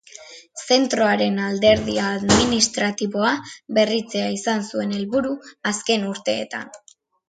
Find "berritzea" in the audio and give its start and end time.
3.81-4.35